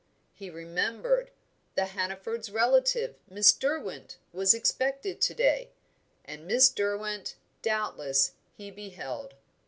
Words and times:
He 0.33 0.49
remembered. 0.49 1.29
The 1.75 1.83
Hannafords' 1.83 2.51
relative, 2.51 3.17
Miss 3.29 3.53
Derwent, 3.53 4.17
was 4.33 4.51
expected 4.51 5.21
to 5.21 5.33
day; 5.35 5.69
and 6.25 6.47
Miss 6.47 6.69
Derwent, 6.71 7.35
doubtless, 7.61 8.31
he 8.51 8.71
beheld. 8.71 9.35